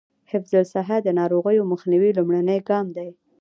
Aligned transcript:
حفظ 0.31 0.53
الصحه 0.63 0.97
د 1.03 1.07
ناروغیو 1.19 1.69
مخنیوي 1.71 2.11
لومړنی 2.17 2.59
ګام 2.69 2.87
دی. 2.97 3.09